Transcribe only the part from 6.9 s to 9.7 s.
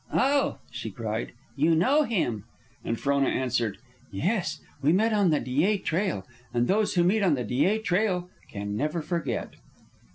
who meet on the Dyea Trail can never forget."